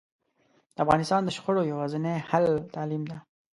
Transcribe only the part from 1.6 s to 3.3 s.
یواځینی حل تعلیم ده